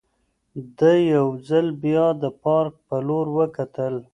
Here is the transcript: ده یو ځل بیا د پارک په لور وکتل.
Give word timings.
ده 0.77 0.91
یو 1.13 1.27
ځل 1.47 1.67
بیا 1.83 2.05
د 2.21 2.25
پارک 2.43 2.73
په 2.87 2.95
لور 3.07 3.25
وکتل. 3.37 3.95